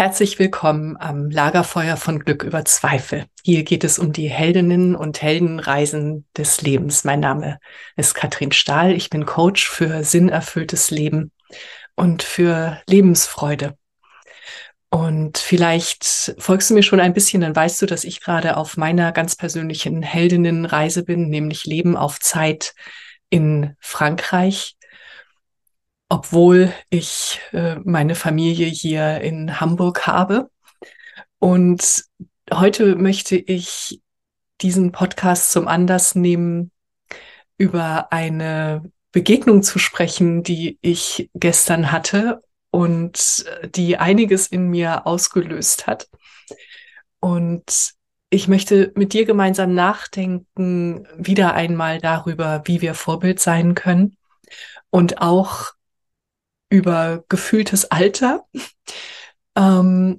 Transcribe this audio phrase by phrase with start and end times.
[0.00, 3.26] Herzlich willkommen am Lagerfeuer von Glück über Zweifel.
[3.44, 7.04] Hier geht es um die Heldinnen und Heldenreisen des Lebens.
[7.04, 7.58] Mein Name
[7.96, 8.92] ist Katrin Stahl.
[8.92, 11.32] Ich bin Coach für sinnerfülltes Leben
[11.96, 13.76] und für Lebensfreude.
[14.88, 18.78] Und vielleicht folgst du mir schon ein bisschen, dann weißt du, dass ich gerade auf
[18.78, 22.72] meiner ganz persönlichen Heldinnenreise bin, nämlich Leben auf Zeit
[23.28, 24.78] in Frankreich
[26.10, 30.50] obwohl ich äh, meine Familie hier in Hamburg habe.
[31.38, 32.04] Und
[32.52, 34.02] heute möchte ich
[34.60, 36.72] diesen Podcast zum Anlass nehmen,
[37.56, 43.44] über eine Begegnung zu sprechen, die ich gestern hatte und
[43.74, 46.08] die einiges in mir ausgelöst hat.
[47.20, 47.92] Und
[48.30, 54.16] ich möchte mit dir gemeinsam nachdenken, wieder einmal darüber, wie wir Vorbild sein können
[54.90, 55.72] und auch
[56.70, 58.46] über gefühltes Alter
[59.56, 60.18] ähm,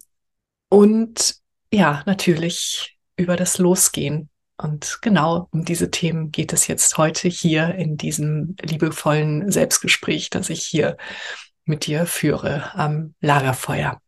[0.70, 1.36] und
[1.74, 4.30] ja, natürlich über das Losgehen.
[4.58, 10.50] Und genau um diese Themen geht es jetzt heute hier in diesem liebevollen Selbstgespräch, das
[10.50, 10.98] ich hier
[11.66, 14.00] mit dir führe am Lagerfeuer.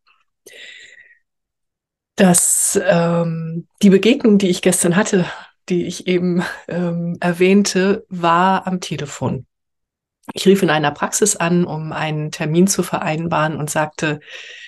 [2.16, 5.26] Das, ähm, die Begegnung, die ich gestern hatte,
[5.70, 9.48] die ich eben ähm, erwähnte, war am Telefon.
[10.32, 14.22] Ich rief in einer Praxis an, um einen Termin zu vereinbaren und sagte,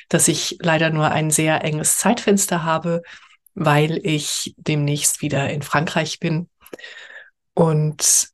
[0.10, 3.02] dass ich leider nur ein sehr enges Zeitfenster habe,
[3.54, 6.50] weil ich demnächst wieder in Frankreich bin.
[7.54, 8.28] Und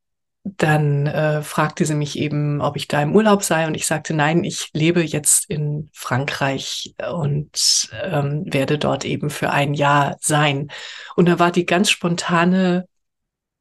[0.44, 3.68] dann äh, fragte sie mich eben, ob ich da im Urlaub sei.
[3.68, 9.52] Und ich sagte, nein, ich lebe jetzt in Frankreich und ähm, werde dort eben für
[9.52, 10.72] ein Jahr sein.
[11.16, 12.88] Und da war die ganz spontane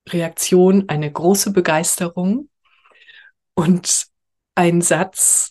[0.08, 2.48] Reaktion eine große Begeisterung
[3.60, 4.06] und
[4.54, 5.50] ein Satz,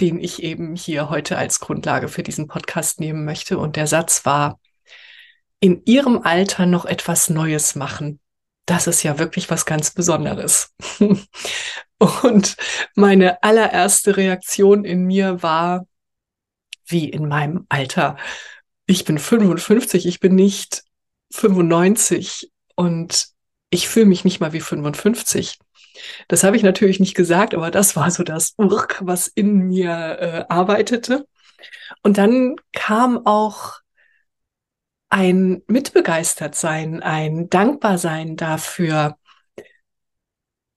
[0.00, 3.56] den ich eben hier heute als Grundlage für diesen Podcast nehmen möchte.
[3.56, 4.60] Und der Satz war,
[5.58, 8.20] in ihrem Alter noch etwas Neues machen.
[8.66, 10.74] Das ist ja wirklich was ganz Besonderes.
[12.22, 12.56] und
[12.94, 15.86] meine allererste Reaktion in mir war,
[16.84, 18.18] wie in meinem Alter.
[18.84, 20.82] Ich bin 55, ich bin nicht
[21.30, 23.28] 95 und
[23.70, 25.58] ich fühle mich nicht mal wie 55.
[26.28, 29.90] Das habe ich natürlich nicht gesagt, aber das war so das Urk, was in mir
[29.90, 31.26] äh, arbeitete.
[32.02, 33.80] Und dann kam auch
[35.10, 39.18] ein Mitbegeistertsein, ein Dankbarsein dafür,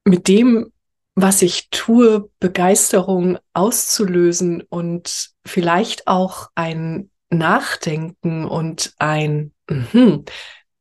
[0.04, 0.72] mit dem,
[1.16, 10.24] was ich tue, Begeisterung auszulösen und vielleicht auch ein Nachdenken und ein, mh,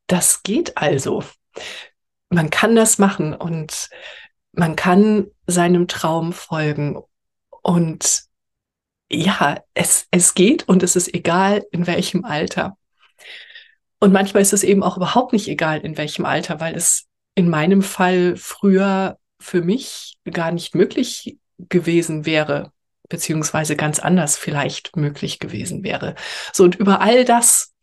[0.09, 1.23] das geht also.
[2.29, 3.89] Man kann das machen und
[4.57, 6.99] man kann seinem Traum folgen
[7.63, 8.25] und
[9.11, 12.77] ja, es, es geht und es ist egal, in welchem Alter.
[14.01, 17.49] Und manchmal ist es eben auch überhaupt nicht egal, in welchem Alter, weil es in
[17.49, 22.73] meinem Fall früher für mich gar nicht möglich gewesen wäre,
[23.09, 26.15] beziehungsweise ganz anders vielleicht möglich gewesen wäre.
[26.53, 27.74] So, und über all das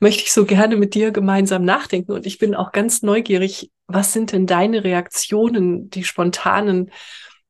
[0.00, 2.12] möchte ich so gerne mit dir gemeinsam nachdenken.
[2.12, 6.90] Und ich bin auch ganz neugierig, was sind denn deine Reaktionen, die spontanen,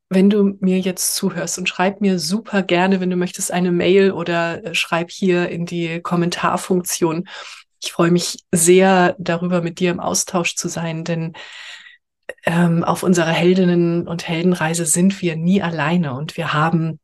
[0.09, 4.11] wenn du mir jetzt zuhörst und schreib mir super gerne, wenn du möchtest, eine Mail
[4.11, 7.29] oder äh, schreib hier in die Kommentarfunktion.
[7.83, 11.35] Ich freue mich sehr darüber, mit dir im Austausch zu sein, denn
[12.45, 16.99] ähm, auf unserer Heldinnen- und Heldenreise sind wir nie alleine und wir haben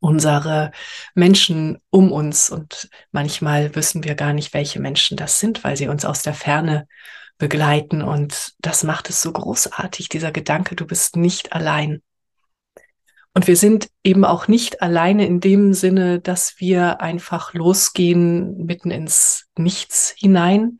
[0.00, 0.70] unsere
[1.14, 5.88] Menschen um uns und manchmal wissen wir gar nicht, welche Menschen das sind, weil sie
[5.88, 6.86] uns aus der Ferne
[7.38, 12.02] begleiten und das macht es so großartig, dieser Gedanke, du bist nicht allein.
[13.34, 18.90] Und wir sind eben auch nicht alleine in dem Sinne, dass wir einfach losgehen mitten
[18.90, 20.78] ins Nichts hinein,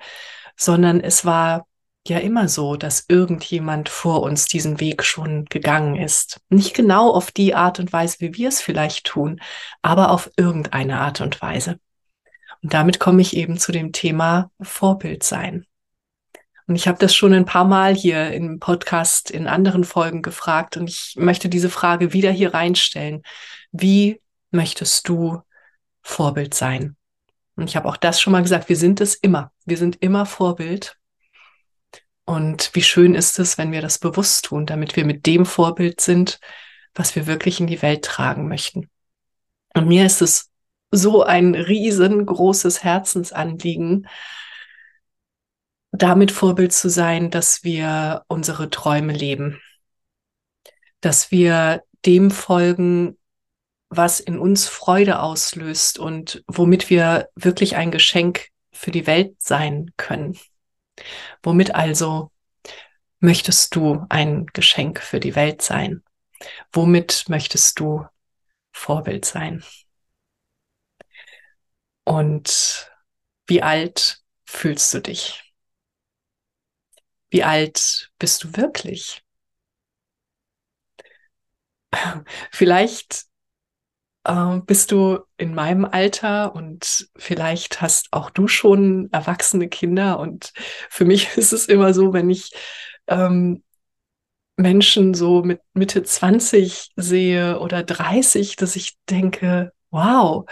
[0.56, 1.67] sondern es war
[2.06, 6.40] ja immer so, dass irgendjemand vor uns diesen Weg schon gegangen ist.
[6.48, 9.40] Nicht genau auf die Art und Weise, wie wir es vielleicht tun,
[9.82, 11.78] aber auf irgendeine Art und Weise.
[12.62, 15.66] Und damit komme ich eben zu dem Thema Vorbild sein.
[16.66, 20.76] Und ich habe das schon ein paar Mal hier im Podcast in anderen Folgen gefragt
[20.76, 23.22] und ich möchte diese Frage wieder hier reinstellen.
[23.72, 25.40] Wie möchtest du
[26.02, 26.96] Vorbild sein?
[27.56, 29.50] Und ich habe auch das schon mal gesagt, wir sind es immer.
[29.64, 30.97] Wir sind immer Vorbild.
[32.28, 35.98] Und wie schön ist es, wenn wir das bewusst tun, damit wir mit dem Vorbild
[36.02, 36.40] sind,
[36.94, 38.90] was wir wirklich in die Welt tragen möchten.
[39.74, 40.50] Und mir ist es
[40.90, 44.08] so ein riesengroßes Herzensanliegen,
[45.90, 49.58] damit Vorbild zu sein, dass wir unsere Träume leben,
[51.00, 53.16] dass wir dem folgen,
[53.88, 59.92] was in uns Freude auslöst und womit wir wirklich ein Geschenk für die Welt sein
[59.96, 60.38] können.
[61.42, 62.30] Womit also
[63.20, 66.02] möchtest du ein Geschenk für die Welt sein?
[66.72, 68.06] Womit möchtest du
[68.72, 69.64] Vorbild sein?
[72.04, 72.90] Und
[73.46, 75.54] wie alt fühlst du dich?
[77.30, 79.22] Wie alt bist du wirklich?
[82.50, 83.27] Vielleicht
[84.28, 90.20] äh, bist du in meinem Alter und vielleicht hast auch du schon erwachsene Kinder.
[90.20, 90.52] Und
[90.90, 92.52] für mich ist es immer so, wenn ich
[93.08, 93.64] ähm,
[94.56, 100.46] Menschen so mit Mitte 20 sehe oder 30, dass ich denke, wow,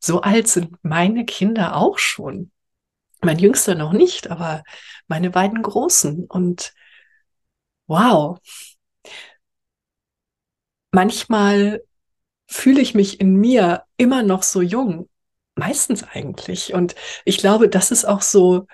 [0.00, 2.50] so alt sind meine Kinder auch schon.
[3.22, 4.64] Mein Jüngster noch nicht, aber
[5.08, 6.26] meine beiden Großen.
[6.26, 6.74] Und
[7.86, 8.38] wow.
[10.92, 11.82] Manchmal
[12.46, 15.08] fühle ich mich in mir immer noch so jung.
[15.56, 16.74] Meistens eigentlich.
[16.74, 16.94] Und
[17.24, 18.66] ich glaube, das ist auch so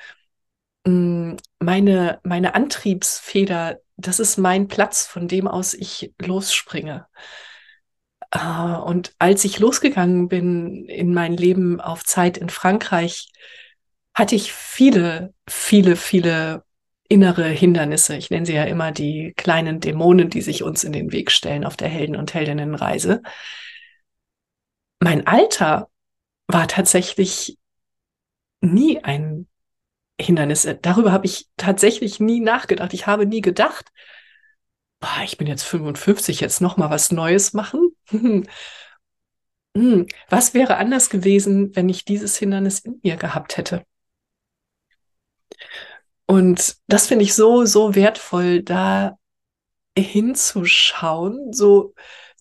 [0.86, 3.80] mh, mm, meine, meine Antriebsfeder.
[3.96, 7.06] Das ist mein Platz, von dem aus ich losspringe.
[8.34, 13.32] Uh, und als ich losgegangen bin in mein Leben auf Zeit in Frankreich,
[14.14, 16.64] hatte ich viele, viele, viele
[17.10, 18.16] innere Hindernisse.
[18.16, 21.64] Ich nenne sie ja immer die kleinen Dämonen, die sich uns in den Weg stellen
[21.64, 23.20] auf der Helden- und Heldinnenreise.
[25.00, 25.90] Mein Alter
[26.46, 27.58] war tatsächlich
[28.60, 29.48] nie ein
[30.20, 30.68] Hindernis.
[30.82, 32.94] Darüber habe ich tatsächlich nie nachgedacht.
[32.94, 33.90] Ich habe nie gedacht,
[35.00, 37.96] boah, ich bin jetzt 55, jetzt noch mal was Neues machen.
[39.76, 43.84] Hm, was wäre anders gewesen, wenn ich dieses Hindernis in mir gehabt hätte?
[46.30, 49.18] Und das finde ich so, so wertvoll, da
[49.98, 51.52] hinzuschauen.
[51.52, 51.92] So,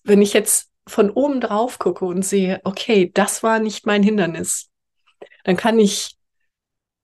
[0.04, 4.70] wenn ich jetzt von oben drauf gucke und sehe, okay, das war nicht mein Hindernis,
[5.44, 6.18] dann kann ich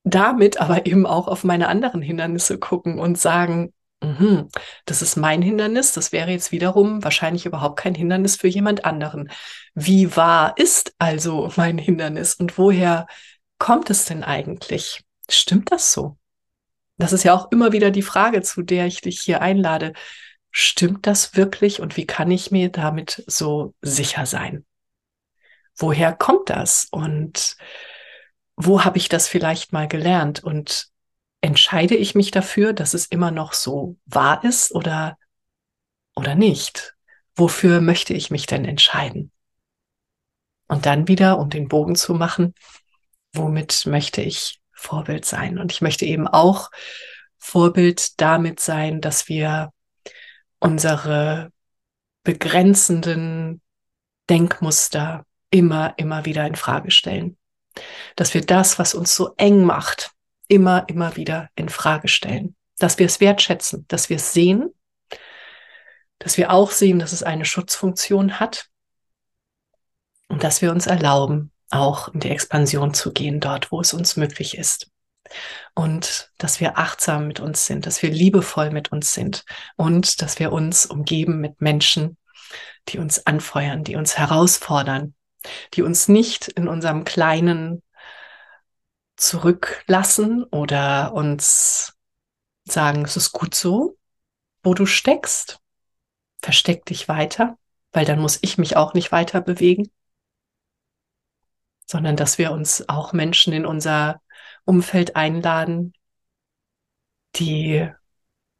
[0.03, 4.45] damit aber eben auch auf meine anderen Hindernisse gucken und sagen, mh,
[4.85, 9.31] das ist mein Hindernis, das wäre jetzt wiederum wahrscheinlich überhaupt kein Hindernis für jemand anderen.
[9.73, 13.07] Wie wahr ist also mein Hindernis und woher
[13.57, 15.01] kommt es denn eigentlich?
[15.27, 16.15] Stimmt das so?
[16.97, 19.93] Das ist ja auch immer wieder die Frage, zu der ich dich hier einlade.
[20.51, 24.65] Stimmt das wirklich und wie kann ich mir damit so sicher sein?
[25.75, 27.57] Woher kommt das und
[28.55, 30.87] wo habe ich das vielleicht mal gelernt und
[31.41, 35.17] entscheide ich mich dafür, dass es immer noch so wahr ist oder,
[36.15, 36.95] oder nicht?
[37.35, 39.31] Wofür möchte ich mich denn entscheiden?
[40.67, 42.55] Und dann wieder, um den Bogen zu machen,
[43.33, 45.57] womit möchte ich Vorbild sein.
[45.57, 46.69] Und ich möchte eben auch
[47.37, 49.71] Vorbild damit sein, dass wir
[50.59, 51.51] unsere
[52.23, 53.61] begrenzenden
[54.29, 57.37] Denkmuster immer, immer wieder in Frage stellen.
[58.15, 60.11] Dass wir das, was uns so eng macht,
[60.47, 62.55] immer, immer wieder in Frage stellen.
[62.77, 64.73] Dass wir es wertschätzen, dass wir es sehen,
[66.19, 68.69] dass wir auch sehen, dass es eine Schutzfunktion hat
[70.27, 74.17] Und dass wir uns erlauben, auch in die Expansion zu gehen, dort, wo es uns
[74.17, 74.91] möglich ist.
[75.73, 79.43] Und dass wir achtsam mit uns sind, dass wir liebevoll mit uns sind
[79.75, 82.17] und dass wir uns umgeben mit Menschen,
[82.89, 85.15] die uns anfeuern, die uns herausfordern,
[85.73, 87.81] die uns nicht in unserem kleinen
[89.15, 91.93] zurücklassen oder uns
[92.65, 93.97] sagen, es ist gut so,
[94.63, 95.59] wo du steckst.
[96.41, 97.57] Versteck dich weiter,
[97.91, 99.89] weil dann muss ich mich auch nicht weiter bewegen,
[101.85, 104.21] sondern dass wir uns auch Menschen in unser
[104.65, 105.93] Umfeld einladen,
[107.35, 107.87] die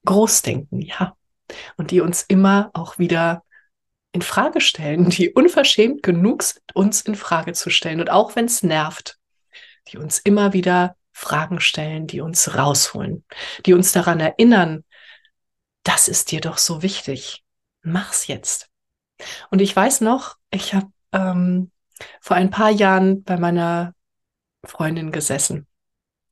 [0.05, 1.15] groß denken, ja,
[1.77, 3.43] und die uns immer auch wieder
[4.11, 8.45] in Frage stellen, die unverschämt genug sind, uns in Frage zu stellen und auch wenn
[8.45, 9.17] es nervt,
[9.89, 13.25] die uns immer wieder Fragen stellen, die uns rausholen,
[13.65, 14.83] die uns daran erinnern,
[15.83, 17.43] das ist dir doch so wichtig.
[17.81, 18.69] Mach's jetzt.
[19.49, 21.71] Und ich weiß noch, ich habe ähm,
[22.21, 23.93] vor ein paar Jahren bei meiner
[24.65, 25.67] Freundin gesessen.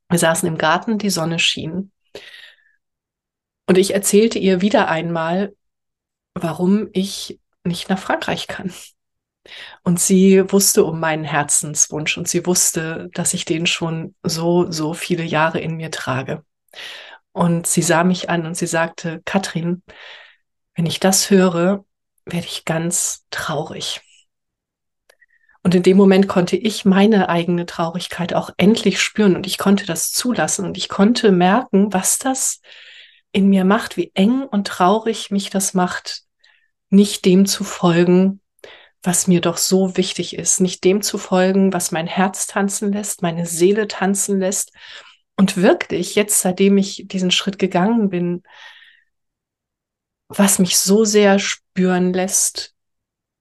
[0.09, 1.91] Wir saßen im Garten, die Sonne schien.
[3.67, 5.55] Und ich erzählte ihr wieder einmal,
[6.33, 8.73] warum ich nicht nach Frankreich kann.
[9.83, 14.93] Und sie wusste um meinen Herzenswunsch und sie wusste, dass ich den schon so, so
[14.93, 16.45] viele Jahre in mir trage.
[17.31, 19.83] Und sie sah mich an und sie sagte, Katrin,
[20.75, 21.85] wenn ich das höre,
[22.25, 24.01] werde ich ganz traurig.
[25.63, 29.85] Und in dem Moment konnte ich meine eigene Traurigkeit auch endlich spüren und ich konnte
[29.85, 32.59] das zulassen und ich konnte merken, was das
[33.31, 36.23] in mir macht, wie eng und traurig mich das macht,
[36.89, 38.41] nicht dem zu folgen,
[39.01, 43.21] was mir doch so wichtig ist, nicht dem zu folgen, was mein Herz tanzen lässt,
[43.21, 44.71] meine Seele tanzen lässt.
[45.35, 48.43] Und wirklich, jetzt seitdem ich diesen Schritt gegangen bin,
[50.27, 52.72] was mich so sehr spüren lässt,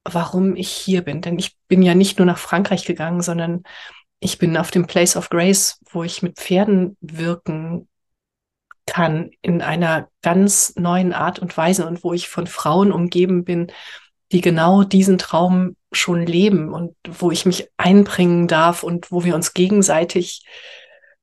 [0.04, 1.20] warum ich hier bin.
[1.20, 3.62] Denn ich bin ja nicht nur nach Frankreich gegangen, sondern
[4.20, 7.88] ich bin auf dem Place of Grace, wo ich mit Pferden wirken
[8.86, 13.72] kann in einer ganz neuen Art und Weise und wo ich von Frauen umgeben bin,
[14.32, 19.34] die genau diesen Traum schon leben und wo ich mich einbringen darf und wo wir
[19.34, 20.44] uns gegenseitig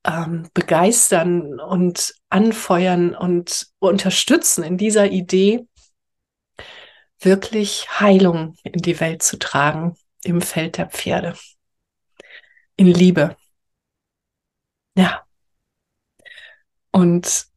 [0.05, 5.65] ähm, begeistern und anfeuern und unterstützen in dieser Idee,
[7.19, 11.35] wirklich Heilung in die Welt zu tragen im Feld der Pferde.
[12.75, 13.35] In Liebe.
[14.95, 15.25] Ja.
[16.91, 17.47] Und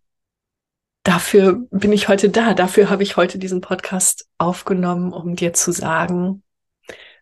[1.05, 2.55] dafür bin ich heute da.
[2.55, 6.43] Dafür habe ich heute diesen Podcast aufgenommen, um dir zu sagen,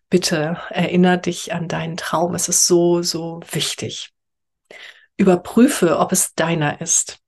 [0.09, 2.35] bitte erinnere dich an deinen Traum.
[2.35, 4.13] Es ist so, so wichtig.
[5.17, 7.20] Überprüfe, ob es deiner ist.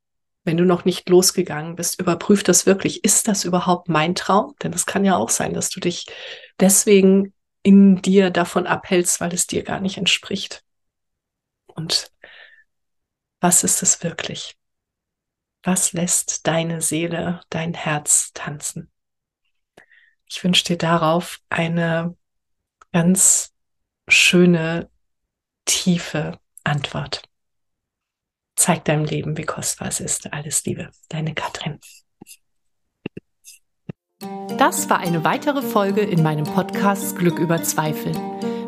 [0.45, 3.05] Wenn du noch nicht losgegangen bist, überprüf das wirklich.
[3.05, 4.55] Ist das überhaupt mein Traum?
[4.63, 6.07] Denn es kann ja auch sein, dass du dich
[6.59, 7.33] deswegen
[7.63, 10.65] in dir davon abhältst, weil es dir gar nicht entspricht.
[11.67, 12.11] Und
[13.41, 14.57] was ist es wirklich?
[15.63, 18.91] Was lässt deine Seele, dein Herz tanzen?
[20.27, 22.17] Ich wünsche dir darauf eine
[22.93, 23.55] ganz
[24.09, 24.91] schöne,
[25.65, 27.23] tiefe Antwort.
[28.57, 30.33] Zeig deinem Leben, wie kostbar es ist.
[30.33, 31.81] Alles Liebe, deine Katrin.
[34.59, 38.13] Das war eine weitere Folge in meinem Podcast Glück über Zweifel.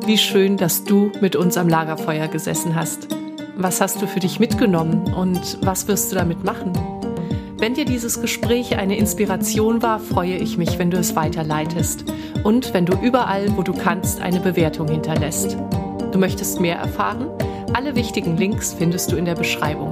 [0.04, 3.08] Wie schön, dass du mit uns am Lagerfeuer gesessen hast.
[3.56, 6.72] Was hast du für dich mitgenommen und was wirst du damit machen?
[7.58, 12.04] Wenn dir dieses Gespräch eine Inspiration war, freue ich mich, wenn du es weiterleitest
[12.42, 15.56] und wenn du überall, wo du kannst, eine Bewertung hinterlässt.
[16.12, 17.30] Du möchtest mehr erfahren?
[17.74, 19.90] Alle wichtigen Links findest du in der Beschreibung.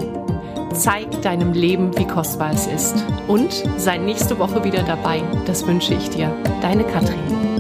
[0.73, 3.05] Zeig deinem Leben, wie kostbar es ist.
[3.27, 5.21] Und sei nächste Woche wieder dabei.
[5.47, 6.33] Das wünsche ich dir.
[6.61, 7.51] Deine Katrin.